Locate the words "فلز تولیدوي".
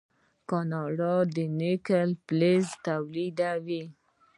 2.25-3.83